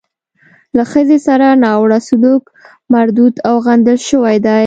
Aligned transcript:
له 0.77 0.83
ښځې 0.91 1.17
سره 1.27 1.47
ناوړه 1.63 1.99
سلوک 2.09 2.43
مردود 2.93 3.35
او 3.47 3.55
غندل 3.65 3.97
شوی 4.09 4.37
دی. 4.45 4.57